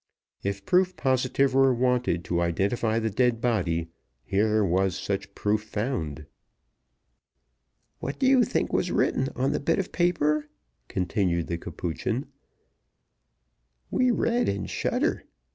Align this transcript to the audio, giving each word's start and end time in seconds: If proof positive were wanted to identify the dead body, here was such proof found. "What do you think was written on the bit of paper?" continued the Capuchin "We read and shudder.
If 0.41 0.65
proof 0.65 0.95
positive 0.97 1.53
were 1.53 1.75
wanted 1.75 2.23
to 2.23 2.41
identify 2.41 2.97
the 2.97 3.11
dead 3.11 3.39
body, 3.39 3.89
here 4.23 4.65
was 4.65 4.97
such 4.97 5.35
proof 5.35 5.61
found. 5.63 6.25
"What 7.99 8.17
do 8.17 8.25
you 8.25 8.43
think 8.43 8.73
was 8.73 8.89
written 8.89 9.29
on 9.35 9.51
the 9.51 9.59
bit 9.59 9.77
of 9.77 9.91
paper?" 9.91 10.47
continued 10.87 11.45
the 11.45 11.59
Capuchin 11.59 12.25
"We 13.91 14.09
read 14.09 14.49
and 14.49 14.67
shudder. 14.67 15.25